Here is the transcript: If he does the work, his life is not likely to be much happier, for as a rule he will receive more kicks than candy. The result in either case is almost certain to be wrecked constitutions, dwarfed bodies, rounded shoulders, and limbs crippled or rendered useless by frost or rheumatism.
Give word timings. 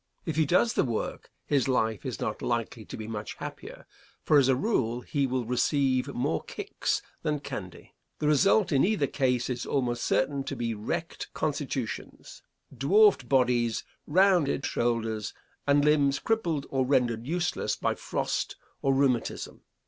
If 0.25 0.35
he 0.35 0.47
does 0.47 0.73
the 0.73 0.83
work, 0.83 1.29
his 1.45 1.67
life 1.67 2.07
is 2.07 2.19
not 2.19 2.41
likely 2.41 2.85
to 2.85 2.97
be 2.97 3.05
much 3.05 3.35
happier, 3.35 3.85
for 4.23 4.39
as 4.39 4.47
a 4.47 4.55
rule 4.55 5.01
he 5.01 5.27
will 5.27 5.45
receive 5.45 6.11
more 6.15 6.41
kicks 6.45 7.03
than 7.21 7.39
candy. 7.39 7.93
The 8.17 8.25
result 8.25 8.71
in 8.71 8.83
either 8.83 9.05
case 9.05 9.47
is 9.47 9.63
almost 9.63 10.03
certain 10.03 10.43
to 10.45 10.55
be 10.55 10.73
wrecked 10.73 11.31
constitutions, 11.35 12.41
dwarfed 12.75 13.29
bodies, 13.29 13.83
rounded 14.07 14.65
shoulders, 14.65 15.35
and 15.67 15.85
limbs 15.85 16.17
crippled 16.17 16.65
or 16.71 16.83
rendered 16.83 17.27
useless 17.27 17.75
by 17.75 17.93
frost 17.93 18.55
or 18.81 18.95
rheumatism. 18.95 19.61